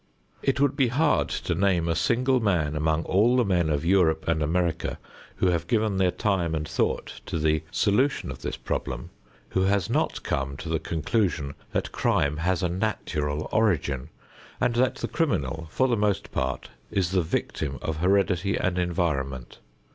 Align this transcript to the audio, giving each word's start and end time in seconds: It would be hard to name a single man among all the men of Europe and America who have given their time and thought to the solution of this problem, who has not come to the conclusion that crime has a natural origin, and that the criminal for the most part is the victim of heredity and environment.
It 0.41 0.59
would 0.59 0.75
be 0.75 0.87
hard 0.87 1.29
to 1.29 1.53
name 1.53 1.87
a 1.87 1.93
single 1.93 2.39
man 2.39 2.75
among 2.75 3.03
all 3.03 3.37
the 3.37 3.45
men 3.45 3.69
of 3.69 3.85
Europe 3.85 4.27
and 4.27 4.41
America 4.41 4.97
who 5.35 5.49
have 5.49 5.67
given 5.67 5.97
their 5.97 6.09
time 6.09 6.55
and 6.55 6.67
thought 6.67 7.21
to 7.27 7.37
the 7.37 7.61
solution 7.69 8.31
of 8.31 8.41
this 8.41 8.57
problem, 8.57 9.11
who 9.49 9.61
has 9.65 9.91
not 9.91 10.23
come 10.23 10.57
to 10.57 10.69
the 10.69 10.79
conclusion 10.79 11.53
that 11.71 11.91
crime 11.91 12.37
has 12.37 12.63
a 12.63 12.67
natural 12.67 13.47
origin, 13.51 14.09
and 14.59 14.73
that 14.73 14.95
the 14.95 15.07
criminal 15.07 15.67
for 15.69 15.87
the 15.87 15.95
most 15.95 16.31
part 16.31 16.69
is 16.89 17.11
the 17.11 17.21
victim 17.21 17.77
of 17.83 17.97
heredity 17.97 18.57
and 18.57 18.79
environment. 18.79 19.59